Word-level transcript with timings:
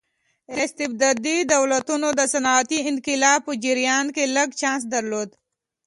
استبدادي 0.63 1.35
دولتونو 1.53 2.07
د 2.19 2.21
صنعتي 2.33 2.79
انقلاب 2.89 3.39
په 3.47 3.53
جریان 3.63 4.05
کې 4.15 4.23
لږ 4.35 4.49
چانس 4.61 4.83
درلود. 4.93 5.29